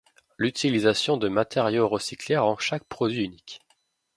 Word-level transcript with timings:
L'utilisation 0.39 1.15
de 1.15 1.27
matériaux 1.29 1.87
recyclés 1.87 2.35
rend 2.35 2.57
chaque 2.57 2.85
produit 2.85 3.23
unique. 3.23 3.61